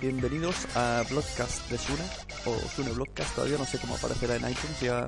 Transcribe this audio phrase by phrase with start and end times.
[0.00, 2.02] Bienvenidos a Blogcast de Sune,
[2.46, 5.04] o Sune Blogcast, todavía no sé cómo aparecerá en iTunes, ya,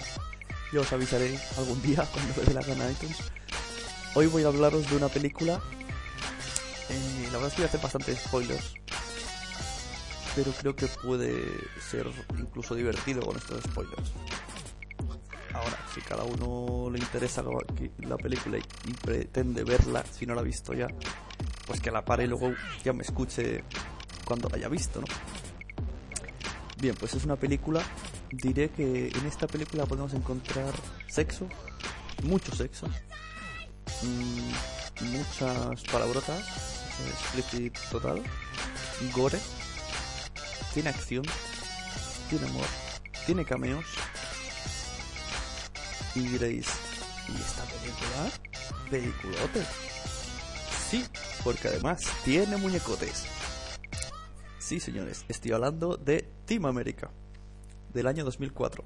[0.70, 3.16] ya os avisaré algún día cuando me dé la gana iTunes.
[4.14, 5.62] Hoy voy a hablaros de una película,
[6.90, 8.74] eh, la verdad es que voy a hacer bastantes spoilers,
[10.36, 11.42] pero creo que puede
[11.80, 12.06] ser
[12.38, 14.12] incluso divertido con estos spoilers.
[15.54, 17.42] Ahora, si cada uno le interesa
[17.98, 20.88] la película y pretende verla, si no la ha visto ya,
[21.66, 22.52] pues que la pare y luego
[22.84, 23.64] ya me escuche
[24.32, 25.06] cuando la haya visto, ¿no?
[26.80, 27.82] Bien, pues es una película.
[28.30, 30.72] Diré que en esta película podemos encontrar
[31.06, 31.46] sexo,
[32.22, 32.86] mucho sexo,
[34.00, 34.52] mmm,
[35.12, 36.46] muchas palabrotas,
[37.10, 38.22] explicit total,
[39.14, 39.38] gore,
[40.72, 41.24] tiene acción,
[42.30, 42.66] tiene amor,
[43.26, 43.84] tiene cameos.
[46.14, 46.68] Y diréis,
[47.28, 48.30] ¿y esta película?
[48.90, 49.62] ¿Peliculote?
[50.90, 51.04] Sí,
[51.44, 53.26] porque además tiene muñecotes.
[54.72, 57.10] Sí, señores, estoy hablando de Team America,
[57.92, 58.82] del año 2004.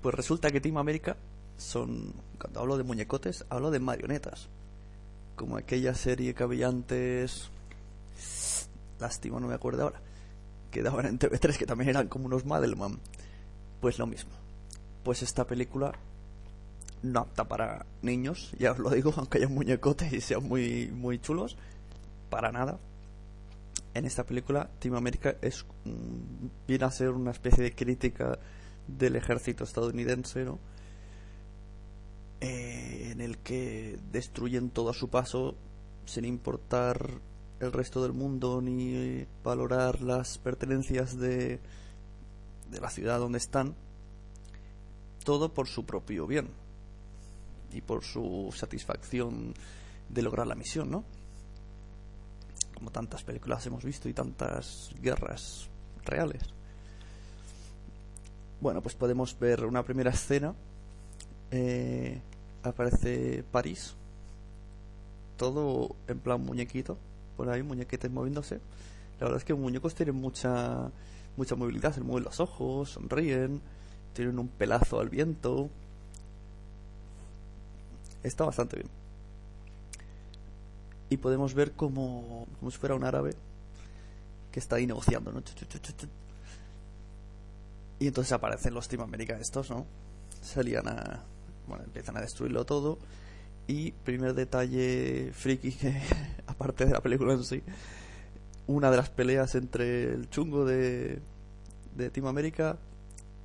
[0.00, 1.18] Pues resulta que Team America
[1.58, 4.48] son, cuando hablo de muñecotes, hablo de marionetas.
[5.36, 6.72] Como aquella serie que había
[8.98, 10.00] lástima, no me acuerdo ahora,
[10.70, 13.00] que daban en TV3, que también eran como unos Madelman.
[13.82, 14.30] Pues lo mismo.
[15.04, 15.92] Pues esta película
[17.02, 21.18] no apta para niños, ya os lo digo, aunque haya muñecotes y sean muy, muy
[21.18, 21.58] chulos,
[22.30, 22.78] para nada.
[23.94, 25.66] En esta película, Team America es,
[26.66, 28.38] viene a ser una especie de crítica
[28.86, 30.58] del ejército estadounidense, ¿no?
[32.40, 35.54] Eh, en el que destruyen todo a su paso
[36.06, 37.10] sin importar
[37.60, 41.60] el resto del mundo ni valorar las pertenencias de,
[42.70, 43.76] de la ciudad donde están,
[45.24, 46.48] todo por su propio bien
[47.72, 49.54] y por su satisfacción
[50.08, 51.04] de lograr la misión, ¿no?
[52.82, 55.68] Como tantas películas hemos visto y tantas guerras
[56.04, 56.42] reales.
[58.60, 60.52] Bueno, pues podemos ver una primera escena.
[61.52, 62.20] Eh,
[62.64, 63.94] aparece París.
[65.36, 66.98] Todo en plan muñequito.
[67.36, 68.56] Por ahí, muñequitos moviéndose.
[69.20, 70.90] La verdad es que muñecos tienen mucha,
[71.36, 71.94] mucha movilidad.
[71.94, 73.60] Se mueven los ojos, sonríen,
[74.12, 75.70] tienen un pelazo al viento.
[78.24, 79.01] Está bastante bien.
[81.12, 83.34] Y podemos ver como, como si fuera un árabe
[84.50, 85.42] que está ahí negociando, ¿no?
[87.98, 89.84] Y entonces aparecen los Team America estos, ¿no?
[90.40, 91.22] Salían a...
[91.68, 92.98] Bueno, empiezan a destruirlo todo.
[93.66, 96.00] Y primer detalle friki que,
[96.46, 97.62] aparte de la película en sí,
[98.66, 101.20] una de las peleas entre el chungo de,
[101.94, 102.78] de Team America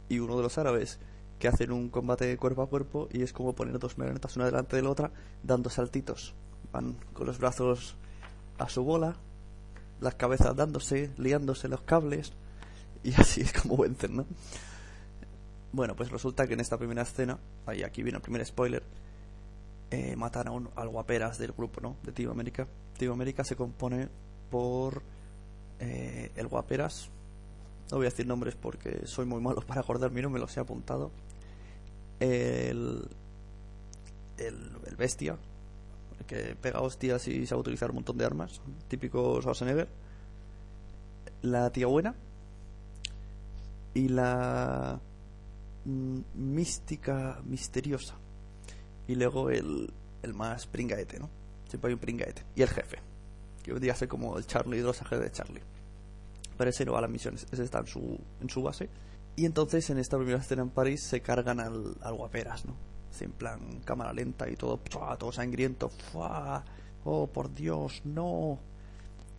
[0.07, 0.99] y uno de los árabes
[1.37, 4.77] que hacen un combate cuerpo a cuerpo y es como poner dos marionetas una delante
[4.77, 5.11] de la otra
[5.43, 6.33] dando saltitos.
[7.13, 7.95] Con los brazos
[8.57, 9.15] a su bola,
[9.99, 12.33] las cabezas dándose, liándose los cables
[13.03, 14.25] y así es como vencen, ¿no?
[15.71, 18.83] Bueno, pues resulta que en esta primera escena, ahí aquí viene el primer spoiler,
[19.91, 21.97] eh, matan a un, al guaperas del grupo, ¿no?
[22.03, 22.67] De Team América.
[22.97, 24.09] Team América se compone
[24.49, 25.01] por
[25.79, 27.09] eh, el guaperas,
[27.91, 30.59] no voy a decir nombres porque soy muy malo para acordarme, no me los he
[30.59, 31.11] apuntado.
[32.19, 33.07] El,
[34.37, 35.37] el, el bestia,
[36.25, 39.87] que pega hostias y sabe utilizar un montón de armas, típico Schwarzenegger.
[41.43, 42.15] La tía buena
[43.93, 44.99] y la
[45.85, 48.15] mm, mística misteriosa.
[49.07, 49.91] Y luego el,
[50.23, 51.29] el más pringaete, ¿no?
[51.69, 52.43] Siempre hay un pringaete.
[52.55, 52.97] Y el jefe,
[53.63, 55.61] que vendría a ser como el Charlie Drosager de Charlie.
[56.57, 58.89] Pero ese no va a las misiones, ese está en su, en su base.
[59.35, 62.75] Y entonces en esta primera escena en París se cargan al, al guaperas, ¿no?
[63.21, 64.77] En plan cámara lenta y todo,
[65.17, 65.91] todo sangriento.
[67.03, 68.59] ¡Oh, por Dios, no!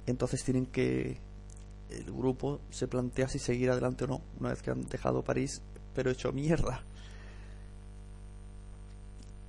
[0.06, 1.18] Entonces tienen que.
[1.90, 5.62] El grupo se plantea si seguir adelante o no, una vez que han dejado París,
[5.94, 6.82] pero hecho mierda.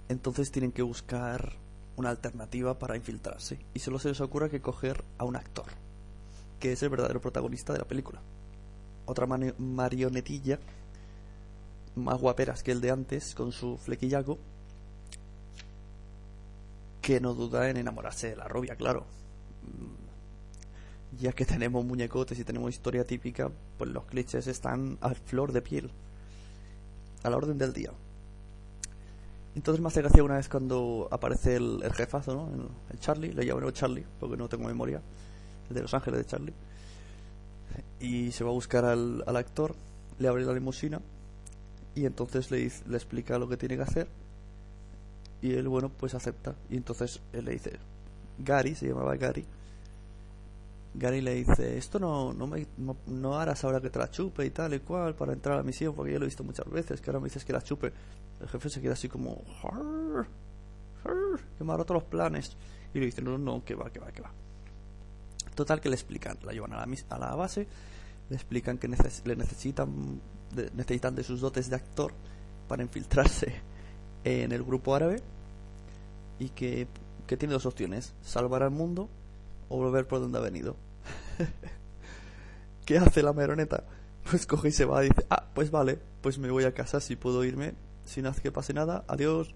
[0.08, 1.54] Entonces tienen que buscar
[1.98, 3.60] una alternativa para infiltrarse.
[3.74, 5.66] Y solo se les ocurre que coger a un actor
[6.60, 8.22] que es el verdadero protagonista de la película.
[9.06, 10.60] Otra marionetilla,
[12.00, 14.38] más guaperas que el de antes, con su flequillaco.
[17.02, 19.06] que no duda en enamorarse de la rubia, claro.
[19.64, 25.52] Mm, ya que tenemos muñecotes y tenemos historia típica, pues los clichés están a flor
[25.52, 25.90] de piel,
[27.24, 27.92] a la orden del día.
[29.56, 32.50] Entonces me hace gracia una vez cuando aparece el, jefazo, ¿no?
[32.92, 35.02] El, Charlie, le llamo Charlie, porque no tengo memoria,
[35.70, 36.54] el de Los Ángeles de Charlie.
[38.00, 39.76] Y se va a buscar al, al actor,
[40.20, 41.02] le abre la limusina
[41.96, 44.08] y entonces le, le explica lo que tiene que hacer
[45.42, 46.56] y él, bueno, pues acepta.
[46.70, 47.80] Y entonces él le dice,
[48.40, 49.46] Gary, se llamaba Gary,
[50.94, 52.66] Gary le dice, esto no, no, me,
[53.08, 55.64] no, harás ahora que te la chupe y tal y cual para entrar a la
[55.64, 57.94] misión, porque yo lo he visto muchas veces, que ahora me dices que la chupe.
[58.42, 59.42] El jefe se queda así como,
[61.58, 62.56] que me ha roto los planes.
[62.94, 64.32] Y le dice, no, no, que va, que va, que va.
[65.54, 67.68] Total que le explican, la llevan a la, a la base,
[68.30, 70.22] le explican que le necesitan
[70.56, 72.14] de, necesitan de sus dotes de actor
[72.68, 73.54] para infiltrarse
[74.24, 75.22] en el grupo árabe
[76.38, 76.88] y que,
[77.28, 79.10] que tiene dos opciones, salvar al mundo
[79.68, 80.76] o volver por donde ha venido.
[82.86, 83.84] ¿Qué hace la meroneta?
[84.30, 87.00] Pues coge y se va y dice, ah, pues vale, pues me voy a casa
[87.00, 87.74] si puedo irme
[88.06, 89.54] sin hacer que pase nada, adiós.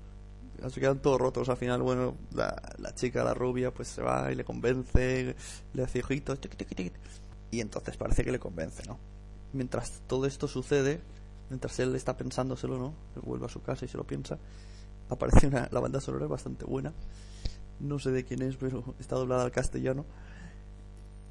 [0.69, 4.31] Se quedan todos rotos al final, bueno, la, la chica, la rubia, pues se va
[4.31, 5.35] y le convence,
[5.73, 6.39] le hace ojitos,
[7.53, 8.97] y entonces parece que le convence, ¿no?
[9.53, 11.01] Mientras todo esto sucede,
[11.50, 12.94] mientras él está pensándoselo, ¿no?
[13.15, 14.38] Él vuelve a su casa y se lo piensa,
[15.09, 16.94] aparece una, la banda sonora bastante buena
[17.79, 20.05] no sé de quién es, pero está doblada al castellano.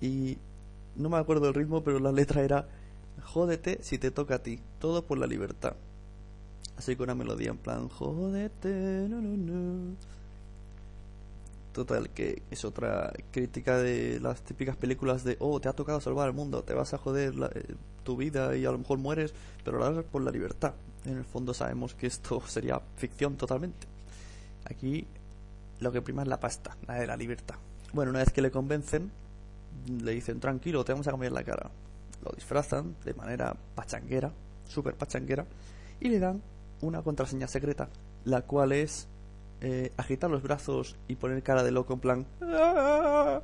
[0.00, 0.38] Y
[0.96, 2.68] no me acuerdo el ritmo, pero la letra era
[3.22, 5.75] Jódete si te toca a ti, todo por la libertad.
[6.76, 9.96] Así con una melodía en plan Jódete, no, no, no.
[11.72, 16.28] Total, que es otra crítica de las típicas películas de, oh, te ha tocado salvar
[16.28, 17.74] el mundo, te vas a joder eh,
[18.04, 19.32] tu vida y a lo mejor mueres,
[19.64, 20.74] pero lo haces por la libertad.
[21.06, 23.86] En el fondo sabemos que esto sería ficción totalmente.
[24.66, 25.06] Aquí
[25.80, 27.56] lo que prima es la pasta, la de la libertad.
[27.92, 29.10] Bueno, una vez que le convencen,
[29.86, 31.70] le dicen, tranquilo, te vamos a cambiar la cara.
[32.22, 34.30] Lo disfrazan de manera pachanguera,
[34.68, 35.46] súper pachanguera,
[36.00, 36.42] y le dan
[36.82, 37.88] una contraseña secreta,
[38.25, 39.08] la cual es
[39.64, 42.26] eh, agitar los brazos y poner cara de loco en plan...
[42.43, 43.41] Ah",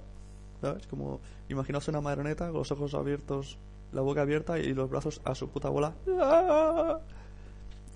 [0.60, 0.88] ¿Sabes?
[0.88, 3.56] Como, imaginaos una marioneta con los ojos abiertos,
[3.92, 5.94] la boca abierta y los brazos a su puta bola.
[6.20, 6.98] Ah".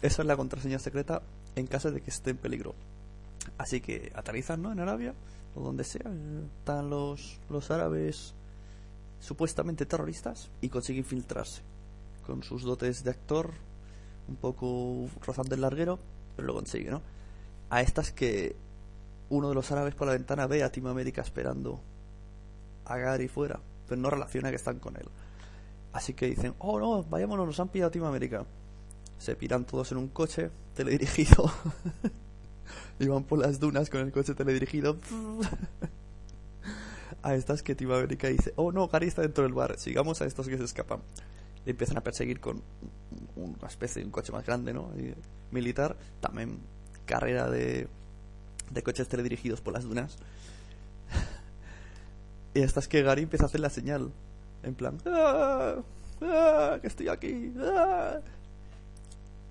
[0.03, 1.21] Esa es la contraseña secreta
[1.57, 2.75] en caso de que esté en peligro.
[3.59, 4.71] Así que aterrizan ¿no?
[4.71, 5.15] en Arabia
[5.57, 6.09] o donde sea.
[6.61, 8.35] Están los, los árabes
[9.19, 11.63] supuestamente terroristas y consigue infiltrarse
[12.25, 13.51] con sus dotes de actor,
[14.29, 15.99] un poco rozando el larguero,
[16.37, 17.03] pero lo consigue, ¿no?
[17.73, 18.55] A estas que
[19.31, 21.81] uno de los árabes por la ventana ve a Team América esperando
[22.85, 25.09] a Gary fuera, pero no relaciona que están con él.
[25.95, 28.45] Así que dicen, oh no, vayámonos, nos han pillado Team América.
[29.17, 31.51] Se piran todos en un coche teledirigido
[32.99, 34.99] y van por las dunas con el coche teledirigido.
[37.23, 40.27] a estas que Team América dice, oh no, Gary está dentro del bar, sigamos a
[40.27, 41.01] estos que se escapan.
[41.65, 42.63] Le empiezan a perseguir con
[43.35, 44.91] una especie de un coche más grande, ¿no?
[45.51, 46.59] militar, también
[47.13, 47.89] carrera de,
[48.71, 50.17] de coches teledirigidos por las dunas.
[52.55, 54.11] y estas que Gary empieza a hacer la señal,
[54.63, 55.77] en plan, ¡Ah!
[56.23, 56.79] ¡Ah!
[56.81, 57.53] que estoy aquí!
[57.61, 58.21] ¡Ah!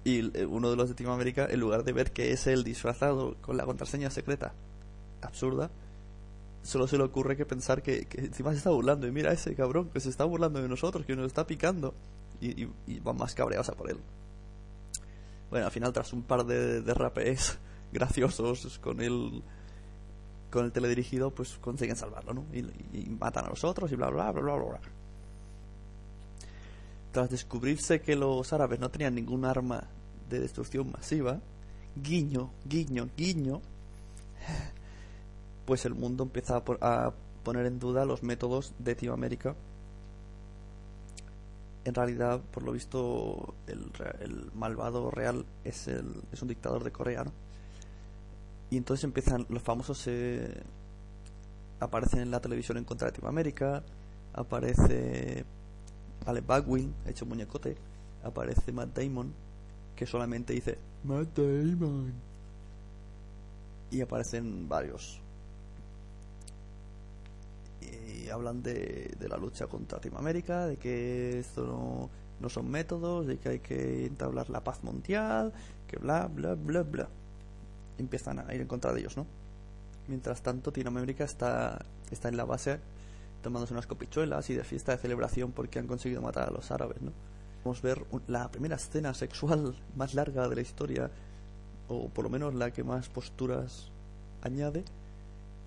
[0.04, 3.36] Y uno de los de Team América, en lugar de ver que es el disfrazado
[3.42, 4.54] con la contraseña secreta
[5.22, 5.70] absurda,
[6.64, 9.06] solo se le ocurre que pensar que, encima se está burlando.
[9.06, 11.94] Y mira ese cabrón que se está burlando de nosotros, que nos está picando.
[12.40, 12.66] Y,
[13.02, 13.98] van más cabreados a por él.
[15.52, 17.38] Bueno, al final, tras un par de, de
[17.92, 19.44] graciosos con el
[20.50, 22.46] con el teledirigido, pues consiguen salvarlo, ¿no?
[22.52, 24.80] Y, y, matan a los otros y bla, bla, bla, bla, bla.
[27.14, 29.88] Tras descubrirse que los árabes no tenían ningún arma
[30.30, 31.40] de destrucción masiva,
[31.96, 33.62] guiño, guiño, guiño,
[35.66, 39.56] pues el mundo empieza a, poner en duda los métodos de Team América.
[41.84, 47.24] En realidad, por lo visto, el, malvado real es, el, es un dictador de Corea,
[47.24, 47.32] ¿no?
[48.70, 50.06] Y entonces empiezan los famosos...
[50.08, 50.64] Eh,
[51.80, 53.84] aparecen en la televisión en contra de Team América,
[54.34, 55.44] aparece
[56.26, 57.76] Alec Baldwin, hecho muñecote,
[58.24, 59.34] aparece Matt Damon,
[59.96, 62.14] que solamente dice Matt Damon.
[63.90, 65.20] Y aparecen varios.
[67.82, 72.10] Y hablan de, de la lucha contra Team América, de que esto no,
[72.40, 75.54] no son métodos, de que hay que entablar la paz mundial,
[75.88, 77.08] que bla, bla, bla, bla.
[77.98, 79.26] empiezan a ir en contra de ellos, ¿no?
[80.08, 82.80] Mientras tanto, Team América está, está en la base
[83.42, 87.02] tomándose unas copichuelas y de fiesta de celebración porque han conseguido matar a los árabes,
[87.02, 87.12] ¿no?
[87.64, 91.12] Vamos a ver la primera escena sexual más larga de la historia,
[91.88, 93.92] o por lo menos la que más posturas
[94.42, 94.84] añade,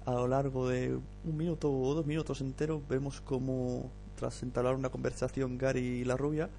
[0.07, 4.91] a lo largo de un minuto o dos minutos enteros vemos como tras entablar una
[4.91, 6.51] conversación Gary y la rubia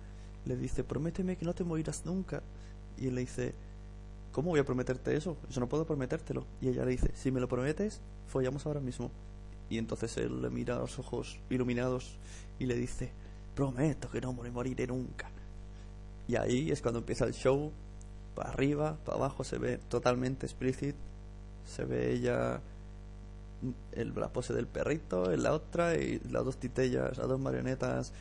[0.45, 2.41] le dice prométeme que no te morirás nunca
[2.97, 3.53] y él le dice
[4.31, 5.37] ¿cómo voy a prometerte eso?
[5.49, 9.11] eso no puedo prometértelo y ella le dice si me lo prometes follamos ahora mismo
[9.69, 12.17] y entonces él le mira los ojos iluminados
[12.57, 13.11] y le dice
[13.55, 15.29] prometo que no me moriré nunca
[16.27, 17.71] y ahí es cuando empieza el show
[18.33, 20.97] para arriba, para abajo se ve totalmente explícito
[21.65, 22.61] se ve ella
[23.91, 28.13] el, la pose del perrito en la otra y las dos titellas, las dos marionetas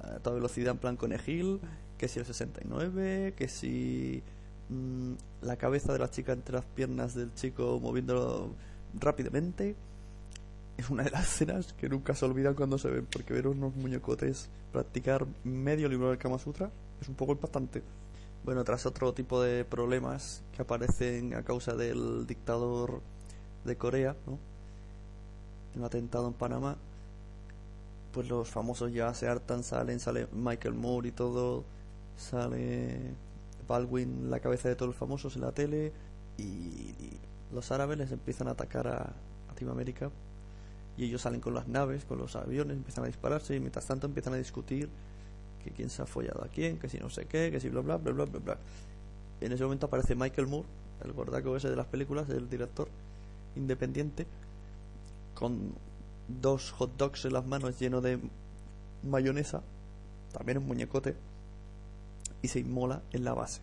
[0.00, 1.60] a toda velocidad en plan conejil,
[1.98, 4.22] que si el 69, que si
[4.68, 5.12] mm,
[5.42, 8.50] la cabeza de la chica entre las piernas del chico moviéndolo
[8.94, 9.74] rápidamente.
[10.76, 13.74] Es una de las escenas que nunca se olvidan cuando se ven, porque ver unos
[13.76, 17.82] muñecotes practicar medio libro del Kama Sutra es un poco impactante.
[18.44, 23.00] Bueno, tras otro tipo de problemas que aparecen a causa del dictador
[23.64, 24.38] de Corea, ¿no?
[25.76, 26.76] Un atentado en Panamá,
[28.12, 31.64] pues los famosos ya se hartan, salen, sale Michael Moore y todo,
[32.16, 33.12] sale
[33.68, 35.92] Baldwin, la cabeza de todos los famosos en la tele,
[36.38, 36.94] y,
[37.52, 40.10] los árabes les empiezan a atacar a, a América
[40.98, 44.06] y ellos salen con las naves, con los aviones, empiezan a dispararse y mientras tanto
[44.06, 44.88] empiezan a discutir
[45.62, 47.80] que quién se ha follado a quién, que si no sé qué, que si bla
[47.82, 48.58] bla bla bla bla bla.
[49.40, 50.66] En ese momento aparece Michael Moore,
[51.04, 52.88] el gordaco ese de las películas, el director
[53.54, 54.26] independiente,
[55.36, 55.74] con
[56.26, 58.18] dos hot dogs en las manos lleno de
[59.04, 59.62] mayonesa,
[60.32, 61.14] también un muñecote,
[62.42, 63.60] y se inmola en la base,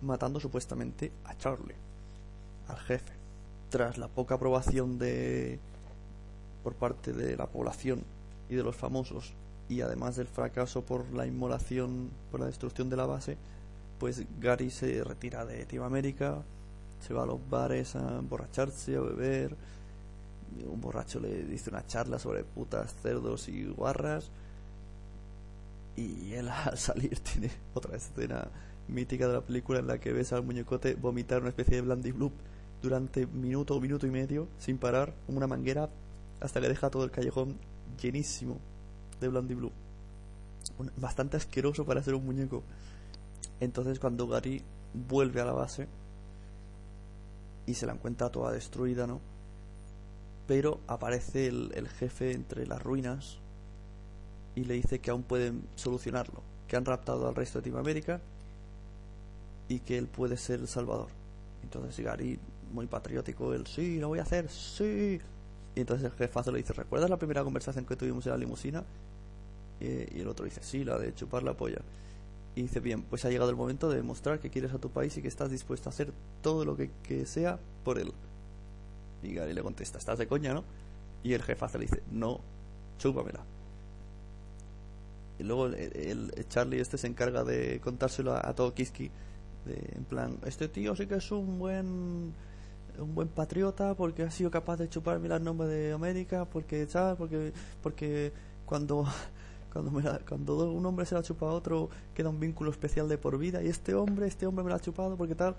[0.00, 1.74] matando supuestamente a Charlie,
[2.68, 3.12] al jefe.
[3.68, 5.58] Tras la poca aprobación de
[6.62, 8.04] por parte de la población
[8.48, 9.34] y de los famosos,
[9.68, 13.36] y además del fracaso por la inmolación, por la destrucción de la base,
[13.98, 16.42] pues Gary se retira de Team América,
[17.00, 19.56] se va a los bares a emborracharse, a beber,
[20.66, 24.30] un borracho le dice una charla sobre putas, cerdos y guarras.
[25.96, 28.48] Y él al salir tiene otra escena
[28.88, 32.12] mítica de la película en la que ves al muñecote vomitar una especie de blandy
[32.12, 32.32] bloop
[32.82, 35.88] durante minuto o minuto y medio sin parar, como una manguera,
[36.40, 37.56] hasta que deja todo el callejón
[38.00, 38.58] llenísimo
[39.20, 39.72] de blandy bloop.
[40.96, 42.62] Bastante asqueroso para ser un muñeco.
[43.60, 45.88] Entonces cuando Gary vuelve a la base
[47.66, 49.20] y se la encuentra toda destruida, ¿no?
[50.46, 53.38] Pero aparece el, jefe entre las ruinas
[54.54, 58.20] y le dice que aún pueden solucionarlo, que han raptado al resto de Team América
[59.68, 61.08] y que él puede ser el salvador.
[61.62, 62.38] Entonces Gary,
[62.72, 65.20] muy patriótico, él, sí, lo voy a hacer, sí.
[65.74, 68.84] Y entonces el jefazo le dice, ¿recuerdas la primera conversación que tuvimos en la limusina?
[69.80, 71.82] y el otro dice, sí, la de chupar la polla.
[72.54, 75.14] Y dice, bien, pues ha llegado el momento de demostrar que quieres a tu país
[75.18, 78.12] y que estás dispuesto a hacer todo lo que, que sea por él.
[79.24, 80.64] Y le contesta, ¿estás de coña, no?
[81.22, 82.40] Y el jefazo le dice, no,
[82.98, 83.40] chúpamela.
[85.38, 89.10] Y luego el, Charlie este se encarga de contárselo a, todo Kiski.
[89.66, 92.34] en plan, este tío sí que es un buen
[92.98, 97.16] un buen patriota porque ha sido capaz de chuparme las nombres de América porque ¿sabes?
[97.16, 97.52] porque
[97.82, 98.32] porque
[98.66, 99.04] cuando
[99.72, 99.90] cuando,
[100.28, 103.62] cuando un hombre se la chupa a otro queda un vínculo especial de por vida
[103.62, 105.56] y este hombre este hombre me la ha chupado porque tal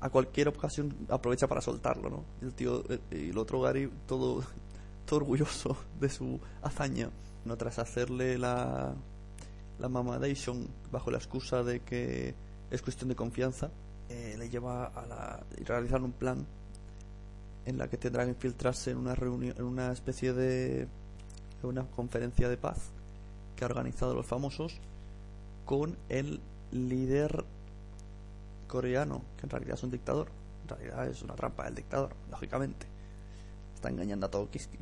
[0.00, 2.24] a cualquier ocasión aprovecha para soltarlo, ¿no?
[2.40, 4.42] El tío, y el otro Gary, todo,
[5.06, 7.10] todo orgulloso de su hazaña,
[7.44, 7.56] ¿no?
[7.56, 8.94] Tras hacerle la,
[9.78, 12.34] la mamadation bajo la excusa de que
[12.70, 13.70] es cuestión de confianza,
[14.08, 16.46] eh, le lleva a la, realizar un plan
[17.66, 20.88] en la que tendrá que infiltrarse en una reunión, en una especie de
[21.62, 22.78] una conferencia de paz
[23.56, 24.78] que ha organizado los famosos
[25.66, 26.40] con el
[26.70, 27.44] líder
[28.68, 30.28] coreano, que en realidad es un dictador.
[30.62, 32.86] En realidad es una trampa del dictador, lógicamente.
[33.74, 34.78] Está engañando a todo Kiski.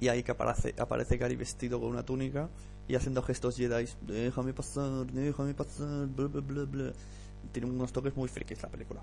[0.00, 2.48] Y ahí que aparece, aparece Gary vestido con una túnica
[2.88, 3.88] y haciendo gestos Jedi.
[4.02, 6.92] Déjame pasar, déjame pasar, bla, bla, bla, bla.
[7.52, 9.02] Tiene unos toques muy frikis la película.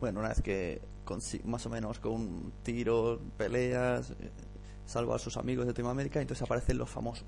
[0.00, 0.80] Bueno, una vez que
[1.44, 4.30] más o menos con tiro, peleas, eh,
[4.86, 7.26] salva a sus amigos de América, entonces aparecen los famosos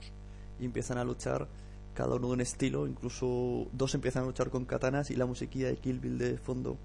[0.58, 1.46] y empiezan a luchar
[1.94, 5.68] cada uno de un estilo, incluso dos empiezan a luchar con katanas y la musiquilla
[5.68, 6.76] de Kill Bill de fondo.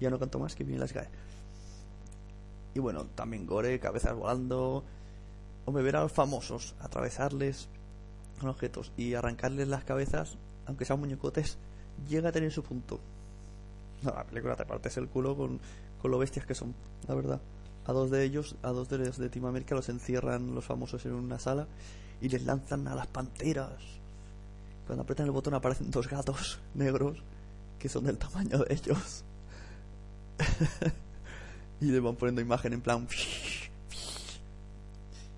[0.00, 1.08] Ya no canto más que bien las cae.
[2.74, 4.84] Y bueno, también gore, cabezas volando.
[5.64, 7.68] O me ver a los famosos atravesarles
[8.38, 10.36] con objetos y arrancarles las cabezas,
[10.66, 11.58] aunque sean muñecotes,
[12.08, 13.00] llega a tener su punto.
[14.02, 15.58] No, la película te partes el culo con,
[16.00, 16.74] con lo bestias que son,
[17.08, 17.40] la verdad.
[17.86, 21.04] A dos de ellos, a dos de los de Team America, los encierran los famosos
[21.06, 21.68] en una sala
[22.20, 23.80] y les lanzan a las panteras.
[24.86, 27.18] Cuando apretan el botón aparecen dos gatos negros
[27.78, 29.24] que son del tamaño de ellos.
[31.80, 33.06] y le van poniendo imagen en plan...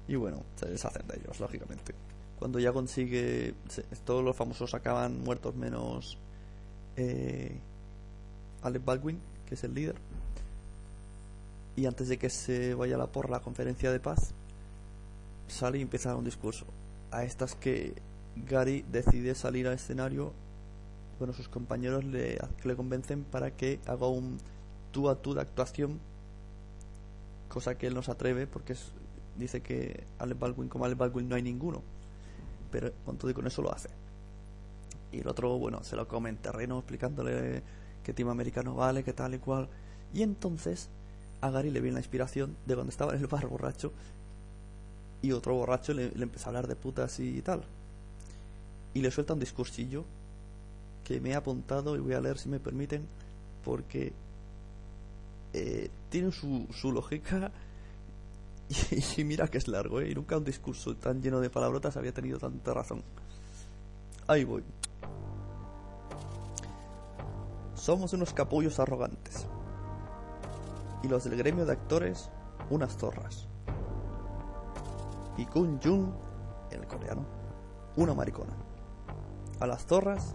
[0.07, 1.95] y bueno, se deshacen de ellos, lógicamente.
[2.39, 3.55] Cuando ya consigue...
[4.05, 6.17] todos los famosos acaban muertos menos...
[6.97, 7.59] Eh,
[8.63, 9.97] Alec Baldwin, que es el líder.
[11.79, 14.35] Y antes de que se vaya a la por la conferencia de paz,
[15.47, 16.67] sale y empieza un discurso.
[17.13, 17.95] A estas que
[18.35, 20.33] Gary decide salir al escenario,
[21.21, 22.37] bueno, sus compañeros le,
[22.75, 24.39] convencen para que haga un
[24.91, 26.01] tú a tú de actuación,
[27.49, 28.75] cosa que él no se atreve porque
[29.37, 31.85] dice que Alec Baldwin como Alec Baldwin no hay ninguno,
[32.73, 33.89] pero con todo y con eso lo hace.
[35.13, 37.63] Y el otro, bueno, se lo come en terreno explicándole
[38.03, 39.69] que Team Americano vale, que tal y cual.
[40.13, 40.91] Y entonces
[41.41, 43.93] a Gary le viene la inspiración de cuando estaba en el bar borracho
[45.23, 47.63] y otro borracho le, empieza a hablar de putas y tal.
[48.95, 50.05] Y le suelta un discursillo
[51.05, 53.07] que me he apuntado y voy a leer si me permiten
[53.65, 54.13] porque
[55.53, 57.51] eh, tiene su, su lógica
[59.17, 60.11] y, mira que es largo, ¿eh?
[60.11, 63.03] Y nunca un discurso tan lleno de palabrotas había tenido tanta razón.
[64.27, 64.63] Ahí voy.
[67.75, 69.47] Somos unos capullos arrogantes.
[71.03, 72.31] Y los del gremio de actores,
[72.71, 73.49] unas zorras
[75.39, 76.11] y Kun Jung,
[76.73, 77.25] el coreano,
[77.97, 78.53] una maricona.
[79.61, 80.35] A las zorras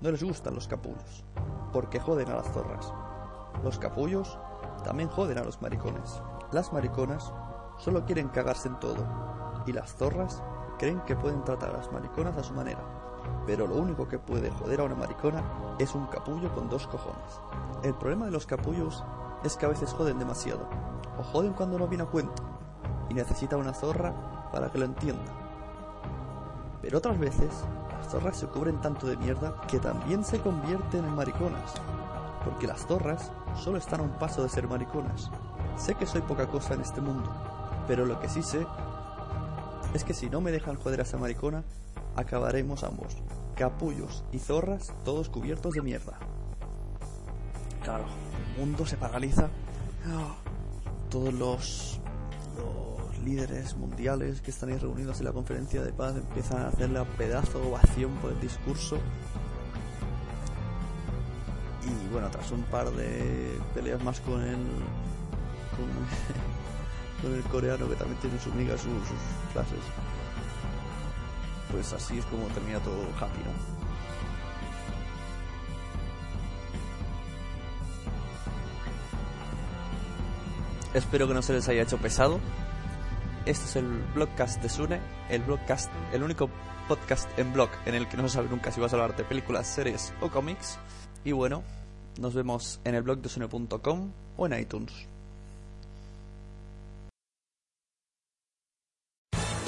[0.00, 1.24] no les gustan los capullos,
[1.72, 2.92] porque joden a las zorras.
[3.62, 4.36] Los capullos
[4.84, 6.20] también joden a los maricones.
[6.50, 7.32] Las mariconas
[7.78, 9.06] solo quieren cagarse en todo,
[9.64, 10.42] y las zorras
[10.76, 12.82] creen que pueden tratar a las mariconas a su manera.
[13.46, 15.42] Pero lo único que puede joder a una maricona
[15.78, 17.40] es un capullo con dos cojones.
[17.84, 19.04] El problema de los capullos
[19.44, 20.68] es que a veces joden demasiado,
[21.18, 22.42] o joden cuando no viene a cuento,
[23.08, 25.32] y necesita una zorra para que lo entienda.
[26.80, 27.50] Pero otras veces,
[27.98, 31.74] las zorras se cubren tanto de mierda que también se convierten en mariconas.
[32.44, 35.30] Porque las zorras solo están a un paso de ser mariconas.
[35.76, 37.30] Sé que soy poca cosa en este mundo,
[37.86, 38.66] pero lo que sí sé
[39.94, 41.62] es que si no me dejan joder a esa maricona,
[42.16, 43.16] acabaremos ambos,
[43.54, 46.18] capullos y zorras, todos cubiertos de mierda.
[47.82, 48.04] Claro,
[48.58, 49.48] mundo se paraliza.
[51.10, 52.00] Todos los
[53.24, 57.04] líderes mundiales que están ahí reunidos en la conferencia de paz empiezan a hacerle a
[57.04, 58.98] pedazo ovación por el discurso.
[61.84, 64.58] Y bueno, tras un par de peleas más con el.
[67.20, 69.80] con, el coreano que también tiene su miga, sus, sus clases.
[71.70, 73.81] Pues así es como termina todo happy, ¿no?
[80.94, 82.38] Espero que no se les haya hecho pesado.
[83.46, 85.00] Este es el blogcast de Sune,
[85.30, 86.50] el blogcast, el único
[86.86, 89.24] podcast en blog en el que no se sabe nunca si vas a hablar de
[89.24, 90.78] películas, series o cómics.
[91.24, 91.62] Y bueno,
[92.20, 95.11] nos vemos en el blog de Sune.com o en iTunes.